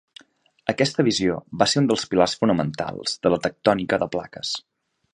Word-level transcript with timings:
Aquesta 0.71 1.05
visió 1.07 1.35
va 1.63 1.67
ser 1.73 1.83
un 1.83 1.91
dels 1.91 2.07
pilars 2.13 2.35
fonamentals 2.41 3.17
de 3.27 3.33
la 3.35 3.41
tectònica 3.47 4.05
de 4.07 4.13
plaques. 4.19 4.61